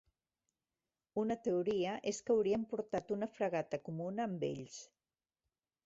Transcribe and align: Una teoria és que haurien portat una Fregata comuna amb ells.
Una 1.23 1.37
teoria 1.49 1.91
és 2.13 2.23
que 2.29 2.35
haurien 2.37 2.65
portat 2.73 3.15
una 3.19 3.31
Fregata 3.37 3.83
comuna 3.91 4.29
amb 4.31 4.51
ells. 4.53 4.85